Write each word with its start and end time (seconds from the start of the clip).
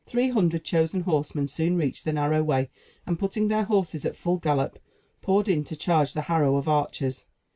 Three 0.07 0.29
hundred 0.31 0.63
chosen 0.65 1.01
horsemen 1.01 1.47
soon 1.47 1.77
reached 1.77 2.05
the 2.05 2.11
narrow 2.11 2.41
way, 2.41 2.71
and, 3.05 3.19
putting 3.19 3.49
their 3.49 3.65
horses 3.65 4.03
at 4.03 4.15
full 4.15 4.37
gallop, 4.37 4.79
poured 5.21 5.47
in 5.47 5.63
to 5.65 5.75
charge 5.75 6.13
the 6.13 6.21
harrow 6.21 6.55
of 6.55 6.67
archers. 6.67 7.25